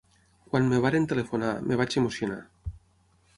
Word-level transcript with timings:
Quan 0.53 0.63
em 0.77 0.85
varen 0.85 1.05
telefonar, 1.11 1.51
em 1.75 1.79
vaig 1.83 1.99
emocionar. 2.03 2.41